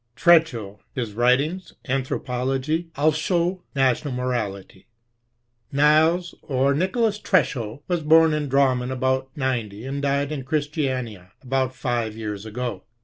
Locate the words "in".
8.33-8.49, 10.31-10.43